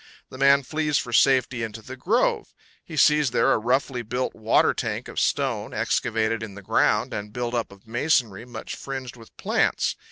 The 0.29 0.37
man 0.39 0.63
flees 0.63 0.97
for 0.97 1.13
safety 1.13 1.61
into 1.61 1.83
the 1.83 1.95
grove; 1.95 2.55
he 2.83 2.97
sees 2.97 3.29
there 3.29 3.53
a 3.53 3.59
roughly 3.59 4.01
built 4.01 4.33
water 4.33 4.73
tank 4.73 5.07
of 5.07 5.19
stone, 5.19 5.75
excavated 5.75 6.41
in 6.41 6.55
the 6.55 6.63
ground, 6.63 7.13
and 7.13 7.31
built 7.31 7.53
up 7.53 7.71
of 7.71 7.85
masonry 7.85 8.43
much 8.45 8.75
fringed 8.75 9.15
with 9.15 9.37
plants. 9.37 9.95